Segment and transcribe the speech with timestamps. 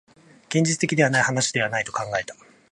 [0.49, 2.33] 現実的な話ではないと考えた